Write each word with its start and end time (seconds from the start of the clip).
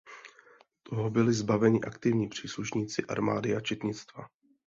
Toho 0.83 1.09
byli 1.09 1.33
zbaveni 1.33 1.81
aktivní 1.83 2.29
příslušníci 2.29 3.03
armády 3.05 3.55
a 3.55 3.59
četnictva. 3.61 4.25